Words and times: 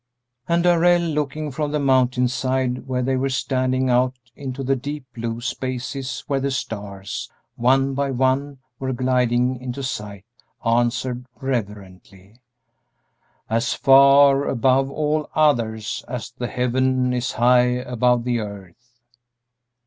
And 0.47 0.63
Darrell, 0.63 0.99
looking 0.99 1.51
from 1.51 1.71
the 1.71 1.79
mountain 1.79 2.27
side 2.27 2.87
where 2.87 3.03
they 3.03 3.15
were 3.15 3.29
standing 3.29 3.87
out 3.91 4.15
into 4.35 4.63
the 4.63 4.75
deep 4.75 5.05
blue 5.13 5.41
spaces 5.41 6.21
where 6.25 6.39
the 6.39 6.49
stars, 6.49 7.29
one 7.55 7.93
by 7.93 8.09
one, 8.09 8.57
were 8.79 8.93
gliding 8.93 9.61
into 9.61 9.83
sight, 9.83 10.25
answered, 10.65 11.27
reverently, 11.39 12.41
"As 13.47 13.75
far 13.75 14.45
above 14.47 14.89
all 14.89 15.29
others 15.35 16.03
'as 16.07 16.31
the 16.31 16.47
heaven 16.47 17.13
is 17.13 17.33
high 17.33 17.67
above 17.85 18.23
the 18.23 18.39
earth.'" 18.39 19.01